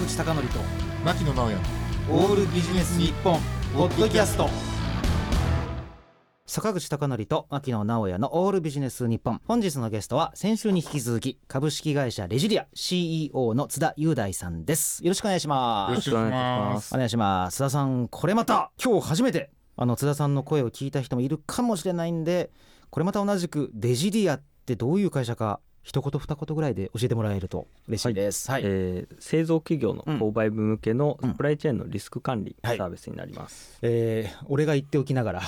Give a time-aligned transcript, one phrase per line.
[0.00, 0.40] 口貴教と
[1.04, 1.58] 牧野直哉
[2.10, 3.38] オールビジネス日本
[3.74, 4.48] ポッドキャスト。
[6.46, 9.42] 坂口貴教と牧野直哉のオールビジネス日本。
[9.46, 15.04] 本日のゲストは先週に引き続き株式会社レジリア CEO の津田雄大さんです。
[15.04, 15.90] よろしくお願いします。
[15.90, 16.94] よろしくお願いします。
[16.94, 17.56] お願いします。
[17.56, 22.50] 津田さんこれまた今日初めてあの津田さんの声を聞いた人もいるかもしれないんで
[22.88, 28.50] これまた同じくレジリアってどういう会社か一言二言ぐらいで教えてもらえると嬉しいです。
[28.50, 28.62] はい。
[28.64, 31.30] えー製造企業の購買部向けのうん。
[31.30, 32.78] サプライチェーンのリスク管理サはい。
[32.78, 33.78] ービスになります。
[33.82, 35.40] えー俺が言っておきながら、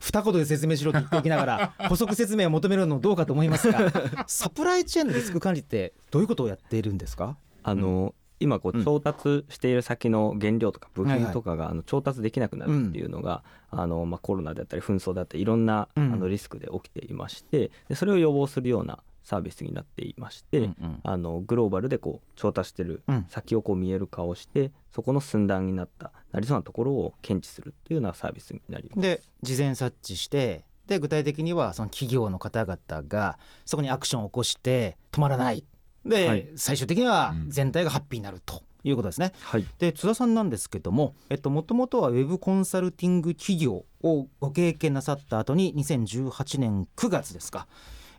[0.00, 7.36] 二言で説明しろと言っておきながら 補足説明を求めるのどうかと思いますがサプライチェーンのリスク管理ってどういうことをやっているんですか？
[7.62, 8.80] あの今こうん。
[8.80, 16.18] う調達している先の原料とか部品とかがあの調達できなくなるっていうのがあのまあコロナだったり紛争だったりいろんなあうん。
[16.20, 21.00] のリスクで起きていましてでそれを予防するようなサービスになっていまして、うんうん。
[21.02, 23.26] あのグローバルでこう調達してるうん。
[23.28, 29.00] 先をこう見える化をしてそこの寸断になったなりそうなところを検知するっていうようなサービスになります。
[29.00, 32.78] で事前察知してで具体的にはその企業の方々
[33.08, 35.64] がそこにアクションを起こして止まらない。
[36.04, 36.48] で、はい。
[36.54, 37.50] 最終的にはうん。
[37.50, 39.32] 全体がハッピーになるということですね。
[39.40, 39.66] はい。
[39.80, 47.66] で津田さんなんですけどももともとはウェブコンサルティング企業をご経験なさった後に2018年9月ですか、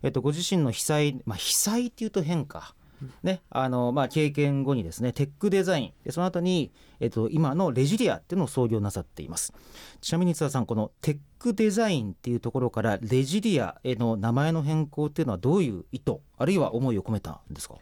[0.04, 2.76] えっと、ご自身の被災、まあ、被災っていうと変か。
[3.22, 5.94] ねあのまあ、経験後にですねテックデザイン。
[6.04, 9.54] でその後に、えっと、今のレジリアっていうのを創業なさっています。
[10.02, 17.76] ちなみに津田さんこのテックデザインっていうところからレジリアへの名前の変更っていうのはどういう意図あるいは思いを込めたんですか？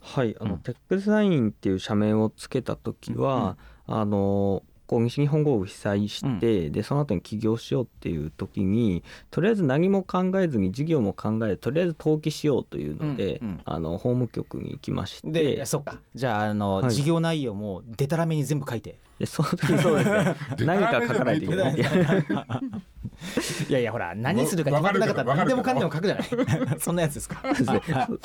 [0.00, 0.60] はい、あの、うん。
[0.60, 4.62] テックデザインっていう社名をつけた時は、あの
[4.94, 13.60] こう西日本豪雨被災して、でその後に起業しようっていう時にとりあえず何も考えずに事業も考えとりあえず登記しようというので、うんうん。
[13.64, 15.30] あの法務局に行きまして。
[15.56, 15.98] でそっか。
[16.14, 16.90] じゃああの、はい。
[16.92, 20.36] 事業内容もデタラメに全部書いてでその時にそうですね。
[20.66, 21.74] 何か書かないといけない。
[23.68, 26.24] いやいやほら何するか決まってなかったら何でもかんでも書くじゃない。
[26.80, 27.42] そんなやつですか。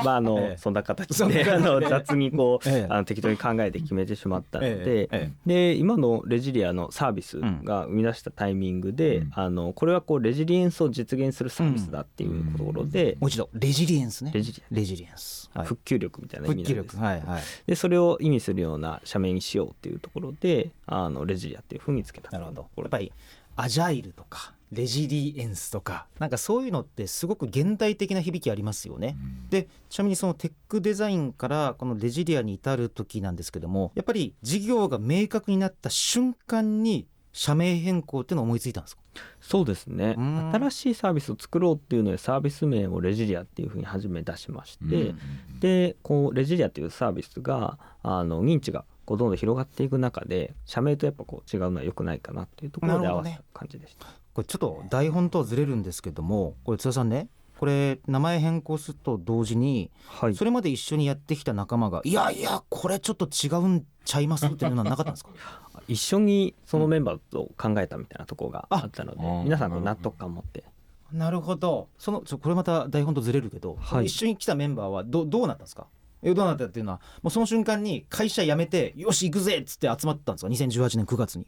[0.03, 0.57] まああの、ええ。
[0.57, 2.87] そんな形であのええ雑にこう、ええ。
[2.89, 5.07] あの適当に考えて決めてしまったので、ええ。
[5.11, 9.31] えで今のレジリアのサービスが生み出したタイミングで、うん。
[9.35, 14.31] あのこれはこうレジリエンスを実現するサービスだっていうところで、もう一度レジリエンスね。
[14.33, 16.95] レジリレジリエンス、はい、復旧力みたいな意味なんです。
[16.95, 17.05] 力。
[17.05, 17.41] はいはい。
[17.67, 22.31] でそれを意味するような社名にしようっていうところであのレジリアっていうふうにつけた。
[22.31, 22.67] なるほど。
[22.77, 23.11] やっぱり
[23.55, 29.17] アジャイルとかレジリエンスとかなんかそういうのってすごく現代的な響きありますよね。
[29.49, 39.03] でちなみにそのテックデザインからこのレジリアに至る時なんですけどもやっぱり事業が明確になった瞬間に社名変更っていうのを思いついたんですか？
[39.41, 40.15] そうですね。
[40.17, 40.51] うん。
[40.51, 45.13] 新しいサービスを作ろうっていうのでサービス名をレジリアっていうふうに初め出しまして、
[45.59, 54.05] でこうレジリアっていうサービスがあの認知がこうどんどん広がっていく中で社名とやっぱこう違うのは良くないかなっていうところで合わせた感じでした。
[54.35, 57.27] これちょっと台本とはずれるんですけどもこれ津田さんね
[57.59, 60.35] これ名前変更すると同時にはい。
[60.35, 65.31] それまで一緒にやってきた仲間が「いやいやこれちょっと違うんちゃいます」っていうのはなかったんですか？
[65.89, 68.85] 一緒にそのメンバーと考えたみたいなところがあ。
[68.85, 70.63] ったので、あ皆さんこう納得感を持って。
[71.11, 71.87] なるほど。
[71.97, 74.05] そのちょこれまた台本とずれるけど、はい。
[74.05, 75.87] 一緒に来たメンバーはどどうなったんですか？
[75.87, 81.47] えどうなったっていうのはもうその瞬間に会社辞めてよし行くぜっつって集まったんですか？2018年9月に。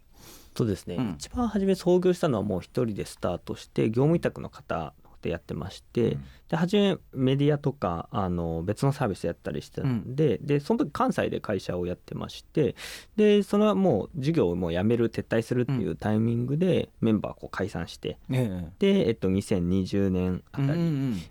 [0.55, 1.15] そうですね、うん。
[1.17, 6.17] 一番初め創業したのはもう一人でスタートして業務委託の方でやってまして、
[6.49, 12.75] で初めメディアとかあの別のサービスやったりしてたんで,、でその時関西で会社をやってまして
[13.15, 20.81] でそれはもう事業をもう辞める撤退するっていうタイミングでメンバーこう解散してえで、えっと、2020年あたり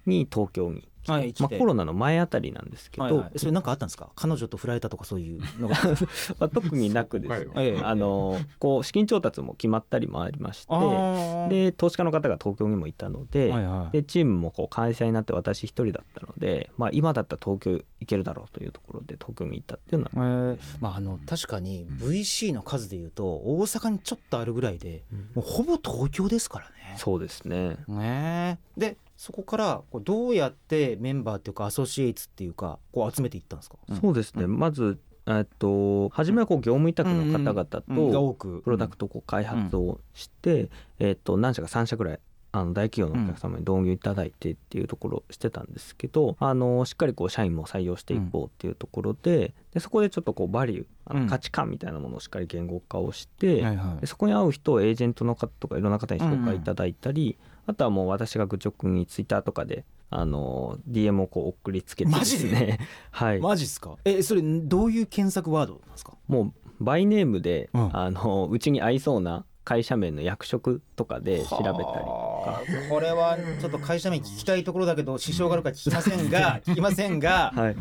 [0.07, 4.11] に東京にはい来てコロナの前あたりなんですけど、はいはい、それ何かあったんですか？
[4.15, 5.77] 彼女と振られたとかそういうのが。
[6.39, 7.83] まあ、特になくですね、ええ。
[7.83, 13.93] あのこう資金調達も決まったりもありましてで投資家の方が東京にもいたので,、はいはい。
[13.93, 25.03] でチームもこう開催になって私一人だったので、まあ、今だったら東京行けるだろうというところで東京に行ったっていうのは、えーまあ、あの確かに VC の数でいうと大阪にちょっとあるぐらいで
[25.35, 26.95] もうほぼ東京ですからね。
[26.97, 27.77] そうですね。
[27.87, 28.81] ねえ。
[28.81, 40.71] でそこからこうどうやってメンバーっていうかアソシエイツっていうかこう集めていったんですか、そうですね、まずえっと初めはこう業務委託の方々と、プロダクトをこう開発をして、
[41.01, 42.21] えっと何社か3社ぐらい
[42.53, 51.23] あの大企業のお客様に導入いただいてっていうところをしてたんですけど、あのしっかりこう社員も採用していこうっていうところで,、でそこでちょっとこうバリューあうん。
[51.25, 53.61] の価値観みたいなものをしっかり言語化をして、
[54.01, 57.37] でそこに合う人をエージェントの方とかいろんな方に紹介いただいたり、
[57.71, 62.79] ああとはもう私が愚直にツイッターとかであの DM をこう送りつけてですね。
[63.13, 63.41] はい。
[63.41, 63.97] マジっすか？
[64.05, 66.15] えそれどういう検索ワードなんですか？
[66.29, 67.97] もうバイネームで、うん。
[67.97, 71.91] あのうちに合いそうな会社名の役職とかで調べたりとか。
[72.01, 77.77] はあこれはちょっと会社名聞きたいところだけど支障があるから聞きませんが 聞きませんがはい。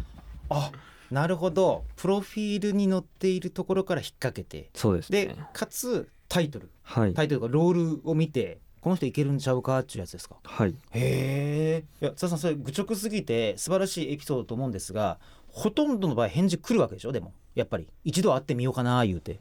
[0.49, 0.71] あ
[1.09, 1.85] なるほど。
[1.95, 4.69] プロフィールに載っているところから引っ掛けて。
[4.75, 6.69] そうですでねかつタイトル。
[6.83, 7.13] はい。
[7.15, 10.37] タイトルとかロールを見てこの人いけるんちゃうかっていうやつですか？
[10.43, 10.75] はい。
[10.91, 11.83] へえ。
[12.01, 17.11] いや津田さんそれ愚直すぎて素晴らしいエピソードと思うんですがほとんどの場合返事来るわけでしょ？
[17.11, 17.87] でもやっぱり。
[18.03, 19.39] 一度会ってみようかな言うて。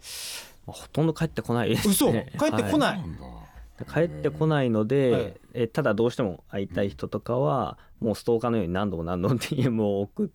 [0.67, 2.13] まあほとんど帰ってこないです嘘。
[2.13, 3.27] ね帰ってこない、なんだ
[3.93, 5.35] 帰ってこないので、はい。
[5.55, 10.29] えただどうしても会いたい人とかはもうストーカーのように何度も何度も DM を送っ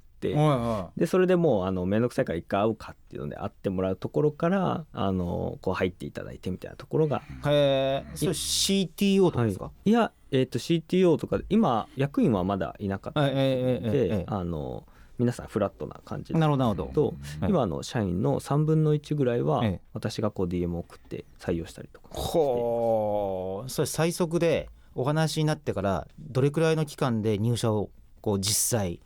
[0.97, 9.91] でそれでもうあの面倒くさいから一回会うかっていうので会ってもらうところからあのこう入っていただいてみたいなところが、いはいへえそれ CTO とかですか、い。
[9.91, 14.85] や、えー、と CTO とかで今役員はまだいなかったはい、ええあの
[15.19, 16.85] 皆さんフラットな感じでなるほど。
[16.93, 19.81] とはい今の社員の3分の1ぐらいはええ。
[19.93, 27.89] 私がこう DM を送って採用したりとかほうそれ最速でお話になってからどれくらいの期間で入社を
[28.21, 28.99] こう実際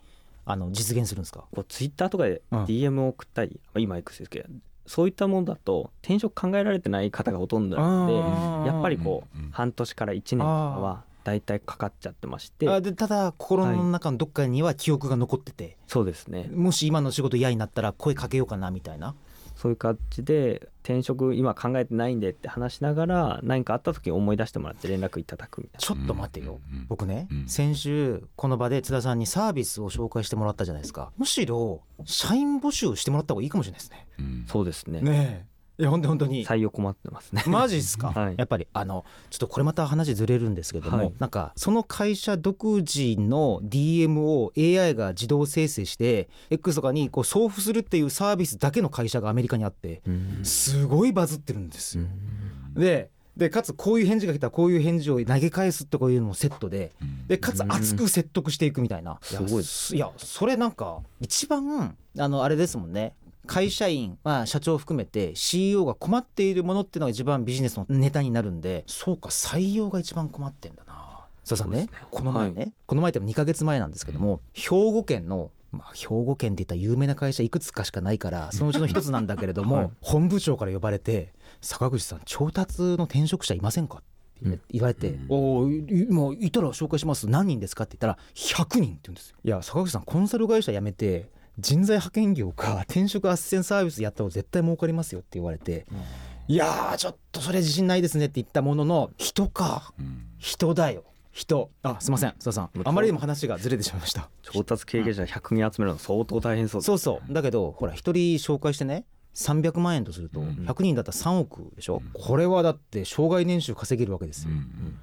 [0.50, 1.44] あの実現するんですか？
[1.52, 2.64] こうツイッターとかでうん。
[2.64, 4.48] DM を送ったり、まあ今 X ですけど
[4.86, 9.50] そういったものだと転職考えられてない方がほとんどなのでやっぱりこううんうん。
[9.50, 12.68] 半年から1年とかは大体かかっちゃってまして。
[12.68, 16.48] あでただ心の中のどっかには記憶が残ってて、そうですね。
[16.54, 19.14] もし今の仕事嫌になったら声かけようかなみたいな
[19.58, 27.48] そういう感じで転職今考えてないんでって話しながら何かあった時に思い出してもらって連絡いただくみたいちょっと待ってよ、うんうん僕ね、うん。
[27.48, 31.10] 先週この場で津田さんにサービスを紹介してもらったじゃないですか。
[31.18, 34.06] むしろ社員募集をしてもらった方がいいかもしれないですね。
[34.20, 34.42] うん。
[34.42, 35.00] なそうですね。
[35.00, 36.44] ねえいや本当本当に。
[36.44, 37.44] 採用困ってますね。
[37.46, 38.34] マジっすか、 はい。
[38.36, 41.12] やっぱりあのちょっとこれまた話ずれるんですけども、はい。
[41.20, 50.40] なんかその会社独自の DM を AI が自動生成して X とかにこう送付するっていうサービスだけの会社がアメリカにあってうん。
[50.42, 52.08] すごいバズってるんですうよ。
[52.08, 52.74] ん。
[52.74, 56.90] ででかつこういう返事が来たらこういう返事を投げ返すとかいうのもセットで
[57.28, 63.14] でかつ熱く説得していくみたいな、すごいやいやそれなんか一番あのあれですもんね
[63.48, 83.98] 会社員、まあ、社長含めて CEO が困っているものっていうのが一番ビジネスのネタになるんでそうか採用が一番困ってんだな佐々さんねねこの前ね、この前って2ヶ月前なんですけども兵庫県のまあ、兵庫県って言ったら有名な会社いくつかしかないからそのうちの一つなんだけれども、 はい本部長から呼ばれて「坂口さん調達の転職者いませんか?」
[84.46, 89.36] って言われて「うんおもういたら紹介します何人ですか?」って言ったら「100人」って言うんですよ。
[89.44, 91.28] いや坂口さんコンサル会社辞めて
[91.58, 95.86] 人材派遣業か転職斡旋サービスやった方が絶対儲かりますよって言われて
[96.46, 99.92] 「いやーちょっとそれ自信ないですね」って言ったものの人か。
[99.98, 100.24] うん。
[100.38, 101.04] 人だよ。
[101.32, 101.70] 人。
[101.82, 102.70] あすいません須田さん。
[102.84, 104.30] あまりにも話がずれてしまいました。
[104.42, 107.32] 調達経験者100人集めるの相当大変そうですそうそう。
[107.32, 109.04] だけどほら一人紹介してね。
[109.34, 110.66] 300万円とするとうん。
[110.66, 112.10] 100人だったら3億でしょ、うん。
[112.12, 114.98] これはだって生涯年収稼げるわけですよ、うん。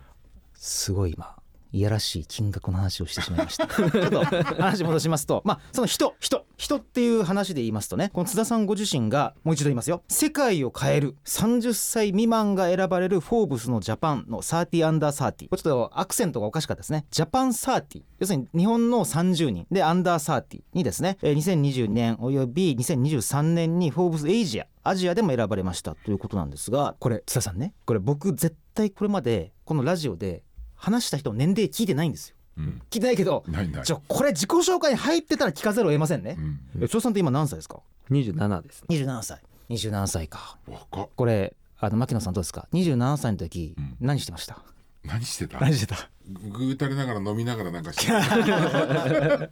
[0.53, 1.35] すごい今
[1.75, 3.67] いやらしい金額の話をしてしまいました。
[3.67, 10.01] ちょっと話戻しますとまあその人人人っていう話で言いますとねこの津田さんご自身がもう一度言いますよ。
[10.07, 17.05] 世界を変える30歳未満が選ばれるフォーブスのジャパンの30アンダー30これちょっとアクセントがおかしかったですね。
[17.11, 21.17] ジャパン30要するに日本の30人でアンダー30にですね。
[21.23, 27.73] えー2022年および2023年にフォーブスエイジアアジアでも選ばれましたということなんですがこれ津田さんね。
[27.85, 30.43] これ僕絶対これまでこのラジオで
[30.85, 32.35] 話した人の年齢聞いてないんですよ。
[32.57, 32.81] うん。
[32.89, 33.83] 聞いてないけどないない。
[33.83, 36.37] じゃあこれ自己紹介に入ってたら聞かざるを得ませんね。
[36.75, 36.83] うん。
[36.83, 37.79] え長さんって今何歳ですか
[38.11, 38.81] ？27です。
[38.83, 39.41] ね27歳。
[39.69, 40.57] 27歳か。
[40.67, 41.09] 若っ。
[41.15, 43.95] これあの牧野さんどうですか？27歳の時、うん。
[43.99, 44.61] 何してました？
[45.03, 45.59] 何してた？
[45.59, 46.09] 何してた？
[46.27, 49.45] ぐうたれながら飲みながらなんかしてた。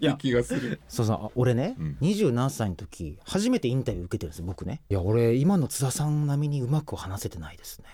[0.00, 0.14] いや。
[0.14, 0.80] 気がする。
[0.88, 1.96] そうそうあ俺ね、うん。
[2.00, 4.80] 27歳の時初めてインタビュー受けてるんですよ僕ね。
[4.90, 7.84] いや俺今の津田さん並みにうまく話せてないですね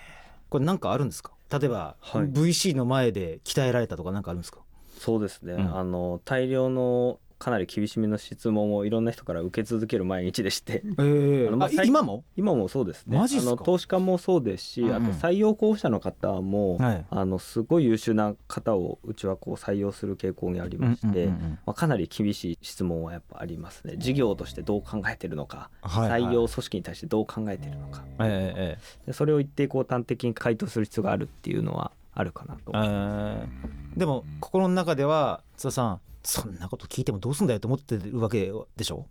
[0.49, 1.31] これなんかあるんですか？
[1.51, 2.21] 例えば、はい。
[2.23, 4.59] VC の前で鍛えられたとかなんかあるんですか？
[4.99, 5.77] そうですね、うん。
[5.77, 10.81] あの大量のかなり厳しめの質問をいろんな人から受け続ける毎日でして。
[10.97, 12.23] えああのまあ最今も？
[12.35, 13.19] 今もそうですね。
[13.19, 13.51] マジっすか？
[13.51, 14.95] あの投資家もそうですし、うんうん。
[14.95, 17.05] あと採用候補者の方も、はい。
[17.07, 21.35] あのすごい優秀な方をうちはこう採用する傾向にありまして、ま
[21.67, 23.93] あ、かなり厳しい質問はやっぱありますね。
[23.99, 26.23] 事業としてどう考えてるのか、はいはい。
[26.23, 28.03] 採用組織に対してどう考えてるのか。
[28.21, 33.47] えええでそれを一定こう端的に回答する必要があるっていうのはあるかなとええ
[33.95, 33.99] え。
[33.99, 39.05] でも心の中では津田さんそんなこと聞いてもどうすんだよと思ってるわけでしょ？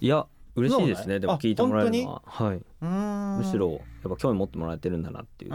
[0.00, 1.18] いや嬉しいですね。
[1.18, 2.60] でもあ聞いてもらえるのははい。
[2.82, 5.50] むしろやっぱ興味持ってもらえてるんだなっていう。
[5.50, 5.54] う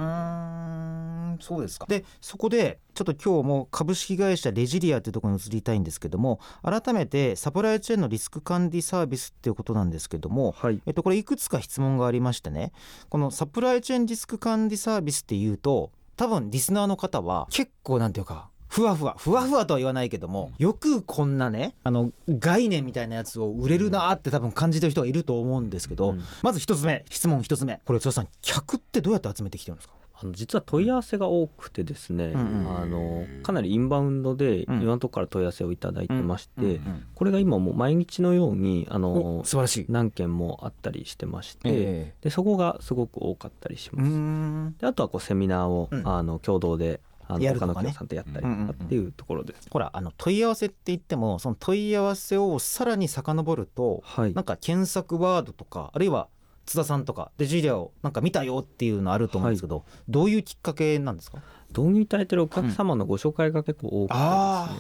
[1.39, 1.85] そうですか。
[1.87, 10.81] でそこでちょっと今日も株式会社レジリアというところに移りたいんですけども改めてサプライチェーンのリスク管理サービスっていうことなんですけどもはい。
[10.87, 12.71] えっと、これいくつか質問がありましてね。
[13.09, 26.23] このサプライチェーンリスク管理サービスっていうと多分リスナーの方は結構なんていうかふわふわふわふわとは言わないけどもよくこんなねあの概念みたいなやつを売れるなって多分感じてる人がいると思うんですけど、うん。
[26.41, 27.79] まず一つ目質問一つ目。
[27.85, 29.93] これ津田さん客ってどうやって集めてきてるんですか？
[30.19, 32.77] あの実は問い合わせが多くてですね、うんうん。
[32.77, 34.79] あのかなりインバウンドでいうん。
[34.79, 44.09] ろんなとこから問い合わせをいただいてまして、うんうんこれが今もう毎日のようにあおの素晴らしい、何件もあったりしてまして、えでそこがすごく多かったりします。
[44.09, 44.75] ん。
[44.79, 46.07] であとはこうセミナーを、うん。
[46.07, 47.73] あの共同であのやるとかね。
[47.73, 49.67] 他の企業さんとやったりとかっていうところです。
[49.69, 54.33] ほらあの問い合わせって言ってもその問い合わせをさらに遡るとはい。
[54.33, 56.27] なんか検索ワードとかあるいは
[56.65, 61.41] 津田さんとかでジュリアをなんか見たよっていうのあると思うんですけど、どういうきっかけなんですか？
[61.69, 64.77] 導入いただいてるお客様のご紹介が結構多くてですね、あああ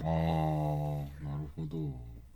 [1.23, 1.77] なるほど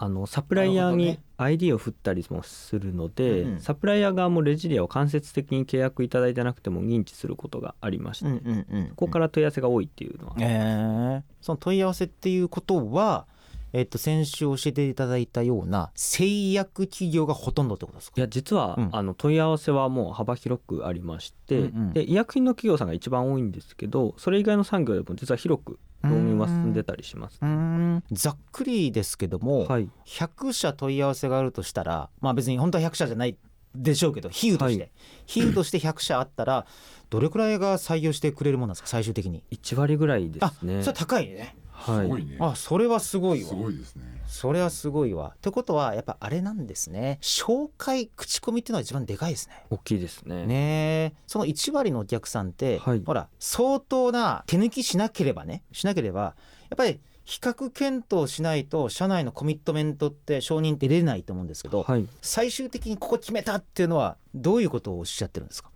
[0.04, 3.60] あのサプライヤーに ID を振ったりもするので、うんうん。
[3.60, 11.22] サプライヤー側もレジリアを間接的に契約いただいてなくても認知することがありまして、うんうんうんここから問い合わせが多いっていうのは、えー。
[11.40, 13.28] その問い合わせっていうことは、
[13.74, 18.16] えっと先週教えていただいたような製薬企業がほとんどってことですか？
[18.18, 18.90] いや実は、うん。
[18.92, 27.38] あの問い合わせはもう幅広くありまして、うんうんで医薬品の企業さんが一番多いんですけどそれ以外の産業でも実は広く導入は進んでたりします。
[27.42, 28.04] うーん。
[28.12, 33.38] ざっくりですけども、はい、100社問い合わせがあるとしたらまあ別に本当は100社じゃない
[33.76, 34.90] でしょうけど比喩として、は
[35.26, 36.66] 比喩として100社あったら
[37.10, 38.88] どれくらいが採用してくれるものなんですか？
[38.88, 39.44] 最終的に。
[39.52, 40.82] 1割ぐらいであすね。
[40.82, 41.56] それは高いね。
[41.72, 42.06] はい。
[42.06, 42.38] すごいね。
[42.40, 43.50] あそれはすごいわ。
[43.50, 45.34] すごいですねそれはすごいわ。
[45.36, 47.20] ってことはやっぱあれなんですね。
[47.22, 49.66] 紹介口コミっていうのが一番でかいですね。
[49.70, 50.46] 大きいですね。
[50.46, 51.14] ねえ。
[51.28, 53.04] その1割のお客さんって、はい。
[53.06, 62.08] ほら相当な手抜きしなければねしなければやっぱり比較検討しないと社内のコミットメントって承認って出れないと思うんですけど、はい。
[62.22, 65.70] 最終的にここ決めたっていうのはどういうことをおっしゃってるんですか？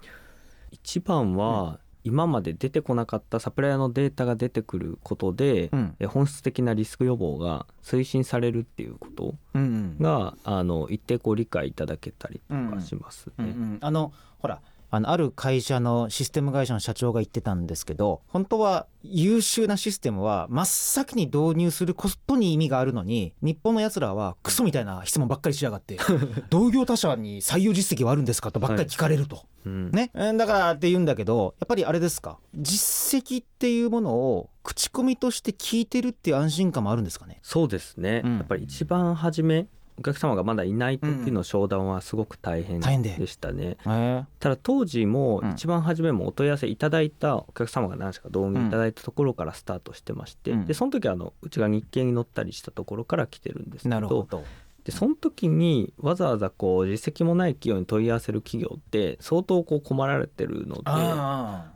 [0.71, 5.95] 一番は今まで出てこなかったサプライヤーのデータが出てくることで、うん。
[5.99, 13.33] え本質的なリスク予防が推進されるっていうことうんがあの一定こう理解いただけたりとかしますね。
[13.39, 13.77] うんうん。
[13.81, 14.61] あのほら
[14.95, 25.97] あのある会社のシステム会社の社長が言ってたんですけど本当は優秀なシステムは真っ先に導入することに意味があるのに日本のやつらはクソみたいな質問ばっかりしやがって
[26.49, 29.91] 同業他社に採用実績はあるんですかとばっかり聞かれると、うん。
[29.91, 30.11] ね。
[30.13, 32.39] うんだからって言うんだけどやっぱりあれですか？
[32.55, 37.39] 実績っていうものを口コミとして聞いてるっていう安心感もあるんですかね？
[37.43, 38.37] そうですね、うん。
[38.37, 43.15] やっぱり一番初めお客様がまだいない時の商談はすごく大変で。
[43.17, 43.77] でしたね。
[43.87, 45.51] へただ当時もうん。
[45.51, 50.65] 一番初めもお問い合わせいただいたお客様が何社か導入いただいたところからスタートしてまして、うん。
[50.65, 54.43] でその時はあのうちが日経に載ったりしたところから来てるんですけなるほどど
[54.85, 60.83] でその時にわざわざこう実績もない企業に問い合わせる企業って相当こう困られてるので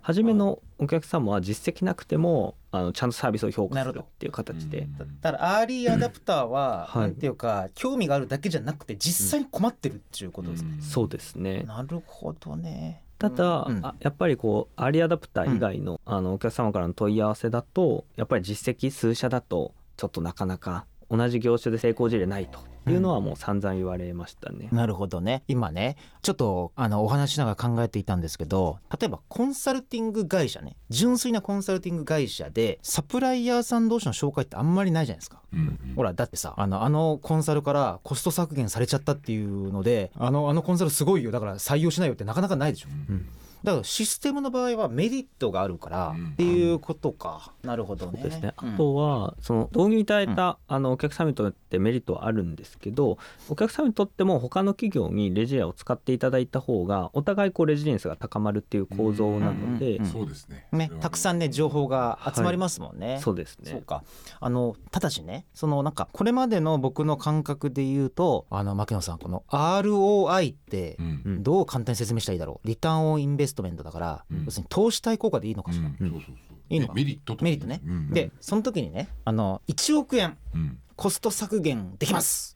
[0.01, 4.82] 初めのお客様は実績なくてもあのちゃんとサービスを評価するっていう形で。
[4.82, 4.98] うん。
[4.98, 7.01] だだからアーリーアダプターは、はい。
[7.01, 11.63] なんていうか興味があるだけじゃなくて実際に困ってるっていうことですね、そうですね。
[11.63, 13.04] なるほどね。
[13.18, 13.86] ただ、うん。
[13.86, 24.70] あやっぱりこうアーリーアダプター以外の,、あのお客様からの問い合わせだとやっぱり実績数社だとちょっとなかなか同じ業種で成功事例ないというのはもう散々言われましたね。
[24.72, 25.44] なるほどね。
[25.48, 30.76] 今ねちょっとあのお話しながら考えていたんですけど例えばコンサルティング会社ね。
[30.90, 35.42] 純粋なコンサルティング会社でサプライヤーさん同士の紹介ってあんまりないじゃないですか。
[35.54, 35.96] うんうん。
[35.96, 41.32] ほらだってさあのあのコンサルからコスト削減されちゃったっていうのであのあのコンサルすごいよ。
[41.32, 42.90] だから採用しないよってなかなかないでしょ。
[43.10, 43.28] うん
[43.63, 46.28] だからシステムの場合はメリットがあるからうん。
[46.30, 48.20] っていうことか、なるほどね。
[48.22, 48.78] そうですね、あうん。
[48.78, 53.18] とはその導入いただいた、あのお客様にとってメリットはあるんですけど
[53.50, 60.68] お客様にとっても他の企業にレジアを使っていただいた方がお互いこうレジリエンスが高まるっていう構造なので、うんうんそうですね。
[60.72, 64.04] ねたくさんね情報が集まりますもんね、そうですねそうか。
[64.39, 71.22] あのただしねそのなんかこれまでの僕の感覚で言うとあの牧野さんこの ROI ってうん。
[71.25, 71.44] うん。
[71.44, 72.68] どう簡単に説明したらいいだろう。
[72.68, 74.46] リターンオンインベストメントだから、うん。
[74.46, 76.94] 要するに投資対効果でいいのかしら、いいのか。
[76.94, 78.10] メリットとメリットね、うん。
[78.12, 80.79] でその時にねあの1億円うん。
[80.96, 82.56] コスト削減できます。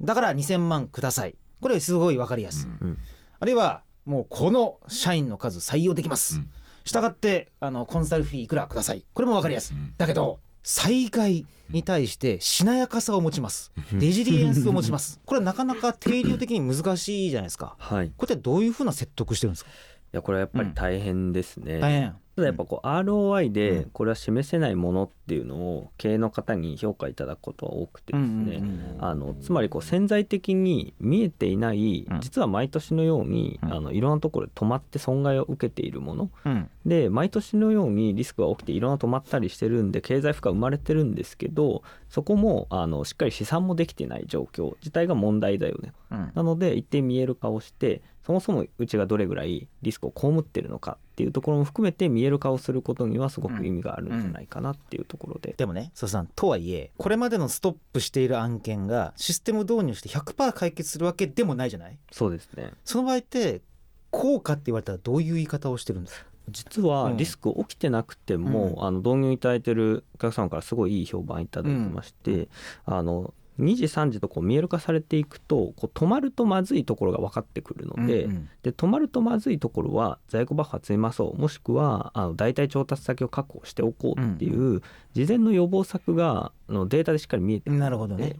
[0.00, 1.36] だから2000万ください。
[1.60, 2.88] これすごい分かりやすい、うん。
[2.88, 2.98] うん。
[3.38, 6.50] あるいはもうこの社員の数採用できます、うん。
[6.84, 9.04] したがってあのコンサルフィーいくらください。
[9.14, 9.94] これも分かりやすい、うん。
[9.96, 13.70] だけど災害に対してしなやかさを持ちます。
[13.92, 15.20] レジリエンスを持ちます。
[15.24, 17.76] これはなかなか定量的に難しいじゃないですか。
[17.78, 18.12] はい、い。
[18.16, 19.70] これってどういうふうな説得してるんですか？
[20.12, 21.78] やこれはやっぱり大変ですね。
[21.78, 22.16] 大変。
[22.36, 23.52] ただやっぱこう ROI うん。
[23.52, 28.62] でこれは示せないものっていうのを経営の方に評価いただくことは多くてですね、
[28.98, 32.20] あのつまりこう潜在的に見えていないうん。
[32.20, 33.72] 実は毎年のようにうん。
[33.72, 36.30] あのいろんなところで止まって損害を受けているもの。
[36.44, 36.68] うん。
[36.84, 44.74] で毎年のようにリスクが起きていろんな止まったりしてるんで経済負荷生まれてるんですけどそこもあのしっかり試算もできてない状況。
[44.80, 45.94] 自体が問題だよね。
[46.10, 46.32] うん。
[46.34, 61.96] なので一定見える化をしてそもそもうちがどれぐらいリスクを被ってるのかっていうところも含めて見える化をすることにはすごく意味があるんじゃないかなっていうところで、でもね曽田さんとはいえこれまでのストップしている案件がシステム導入して100%解決するわけでもないじゃない？
[62.10, 62.72] そうですね。
[62.84, 63.62] その場合って
[64.10, 66.26] 効果って言われたらどういう言い方をしてるんですか？
[66.50, 67.16] 実はうん。
[67.16, 68.84] リスク起きてなくても、うん。
[68.84, 72.48] あの導入いただいてるお客様からすごいいい評判いただいてまして、
[72.84, 78.48] あの2時3時とこう見える化されていくとこう止まるとまずいところが分かってくるので,、うんうん。
[78.62, 81.40] で止まるとまずいところは在庫バッファ積みまそう。
[81.40, 84.82] もしくはあの代替調達先を確保しておこうっていう
[85.14, 87.72] 事前の予防策があのデータでしっかり見えてくる。
[87.72, 88.36] のでなるほどね。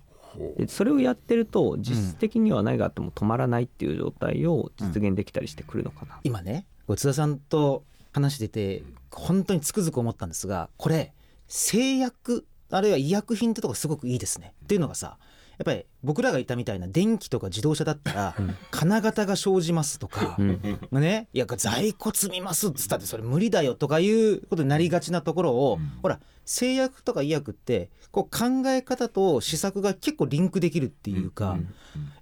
[0.68, 11.14] それをやってると実質的には何があっても止まらないっていう状態を実現できたりしてくるのかな、今ね津田さんと話してて本当につくづく思ったんですがこれ
[11.48, 14.54] 製薬あるいは医薬品ってとこすごくいいですね。
[14.64, 15.18] っていうのがさ
[15.58, 18.56] やっぱり僕らがいたみたいな電気とか自動車だったらうん。
[18.70, 20.80] 金型が生じますとかうん。
[20.92, 21.28] ね。
[21.32, 26.00] いや在庫積みますっつったってそれ無理だよとかいうことになりがちなところを、うん。
[26.02, 31.58] ほら製薬とか医薬ってこう考え方と施策が結構リンクできるっていうか、うん。
[31.58, 31.66] やっ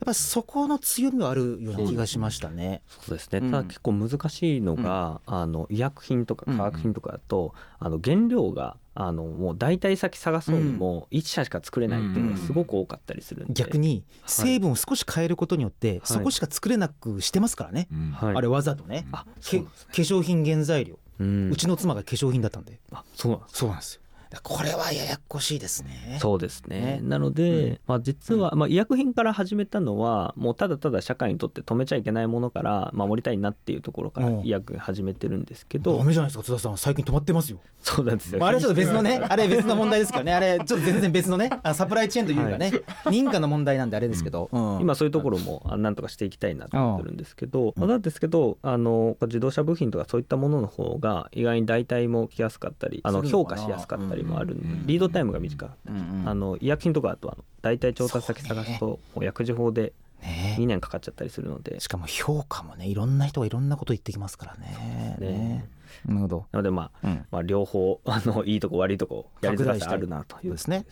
[0.06, 2.82] ぱりそこの強みはあるような気がしましたね。
[2.88, 3.50] そうですね、うん。
[3.50, 16.00] ただ結構難しいのが、あの医薬品とか化学品とかだと、あの原料があのもう代替先探そうにも1社しか作れないっていうのがすごく多かったりするんで、逆に成分を少し変えることによって、い。
[16.04, 17.88] そこしか作れなくしてますからね、
[18.20, 22.80] あれわざとね、化粧品原材料、ううんちの妻が化粧品だったんで。
[22.92, 24.00] あそうなんですそうなんですよ
[24.42, 26.18] これはややこしいですね。
[26.20, 26.74] そうですね。
[26.74, 27.00] ね。
[27.02, 27.78] なので、うん。
[27.86, 34.40] まあ、実は、まあ、医薬品から始めたのはもうただただ社会にとって止めちゃいけないものから守りたいなっていうところからうん。
[34.40, 40.34] 医薬品始めてるんですけダどメじゃないですか津田さん最近止まってますよ、そうなんですよ、まあ、あれはちょっと別のね あれ別の問題ですからね。
[40.34, 42.72] あれちょっと全然別のねあサプライチェーンというかね、
[43.06, 44.80] 認可の問題なんであれですけど、うん。
[44.80, 54.86] 今そういうところもあなんとかしていきたいなと思ってるんですけど、まあなんですけどあの自動車部品とかそういったものの方が意外に代替も来やすかったりあの評価しやすかったりもあるんで、うん。
[54.86, 55.92] リードタイムが短かった。
[55.92, 56.28] り、うんうん。
[56.28, 60.56] あの医薬品とかだとあの代替調達先探すともう薬事法でね。
[60.58, 61.80] 2年かかっちゃったりするので。
[61.80, 65.16] しかも評価もねいろんな人がいろんなこと言ってきますからね。
[65.20, 65.28] ね。
[65.28, 65.68] ね。
[66.06, 67.26] なるほど、なのでまあ、うん。
[67.30, 70.86] まあ両方あのいいとこ悪いとこやりづらさあるなというですね。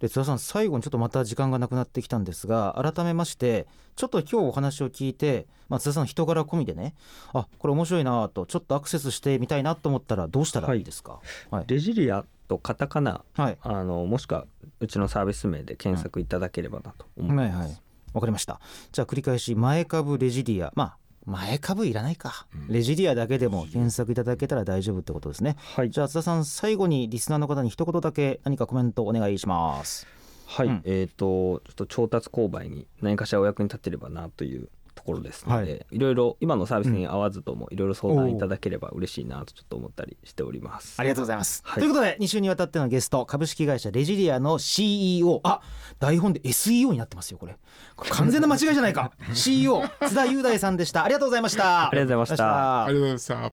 [0.00, 6.94] で津田さん最後にちょっとまた時間がなくなってきたんですが改めましてちょっと今日お話を聞いて、まあ、津田さんの人柄込みでね
[7.34, 11.18] あこれ面白いなとちょっとアクセスしてみたいなと思ったらどうしたらいいですか？
[11.50, 13.58] はい、レジリアとカタカナはい。
[13.60, 14.46] あのもしくは
[14.80, 17.78] うちのサービス名で検索いただければなと思います、はいはい。
[18.14, 18.60] わかりました。
[18.92, 20.72] じゃあ繰り返し前株レジリア。
[20.74, 22.72] まあ前株いらないか、うん。
[22.72, 25.56] レジリアだけでも検索いただけたら大丈夫ってことですね。
[25.76, 25.90] はい。
[25.90, 30.06] じゃあ津田さん最後にリスナーの方に一言だけ何かコメントお願いします。
[30.46, 30.82] はい、うん。
[30.84, 34.70] えっ、とちょっと調達購買に何かしらお役に立てればなというと
[35.08, 35.98] ころですので、、はい。
[35.98, 40.96] ろいろ今のサービスに合わずともいろいろ相談いただければ嬉しいなとちょっと思ったりしております。
[40.98, 41.62] ありがとうございます。
[41.64, 41.80] はい。
[41.80, 45.62] ということで2週にわたってのゲスト株式会社レジリアの CEO あ
[45.98, 47.56] 台本で SEO になってますよこれ。
[47.96, 49.12] これ完全な間違いじゃないか。
[49.32, 51.04] CEO 津田雄大さんでした。
[51.04, 51.88] ありがとうございました。
[51.88, 52.84] ありがとうございました。
[52.84, 53.52] ありがとうございまし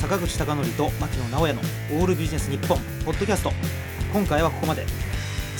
[0.00, 1.60] 坂口孝則と牧野直哉の
[2.00, 3.52] オールビジネス日本ポッドキャスト。
[4.12, 4.86] 今回はここまで。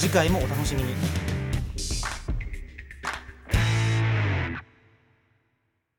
[0.01, 0.95] 次回もお楽しみに